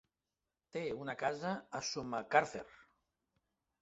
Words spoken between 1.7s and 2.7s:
a Sumacàrcer.